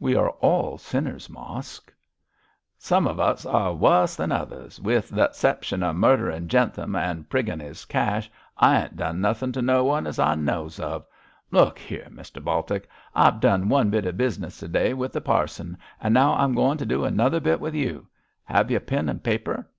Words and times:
'We 0.00 0.16
are 0.16 0.30
all 0.40 0.76
sinners, 0.76 1.28
Mosk.' 1.28 1.94
'Some 2.78 3.06
of 3.06 3.20
us 3.20 3.46
are 3.46 3.72
wuss 3.72 4.16
than 4.16 4.32
others. 4.32 4.80
With 4.80 5.08
the 5.08 5.28
'ception 5.30 5.84
of 5.84 5.94
murderin' 5.94 6.48
Jentham 6.48 6.96
and 6.96 7.30
priggin' 7.30 7.60
his 7.60 7.84
cash, 7.84 8.28
I 8.56 8.82
ain't 8.82 8.96
done 8.96 9.20
nothin' 9.20 9.52
to 9.52 9.62
no 9.62 9.84
one 9.84 10.08
as 10.08 10.18
I 10.18 10.34
knows 10.34 10.80
of. 10.80 11.06
Look 11.52 11.78
here, 11.78 12.08
Mr 12.10 12.42
Baltic, 12.42 12.88
I've 13.14 13.38
done 13.38 13.68
one 13.68 13.88
bit 13.88 14.04
of 14.04 14.16
business 14.16 14.58
to 14.58 14.66
day 14.66 14.94
with 14.94 15.12
the 15.12 15.20
parson, 15.20 15.78
and 16.00 16.12
now 16.12 16.34
I'm 16.34 16.56
goin' 16.56 16.76
to 16.78 16.84
do 16.84 17.04
another 17.04 17.38
bit 17.38 17.60
with 17.60 17.76
you. 17.76 18.08
'Ave 18.48 18.72
you 18.74 18.80
pen 18.80 19.08
and 19.08 19.22
paper?' 19.22 19.70